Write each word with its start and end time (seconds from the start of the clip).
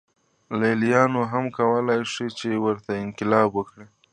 لېلیانو 0.59 1.21
هم 1.31 1.45
کولای 1.57 2.01
شول 2.11 2.31
چې 2.39 2.49
ورته 2.65 2.91
انقلاب 3.03 3.49
وکړي 3.53 3.85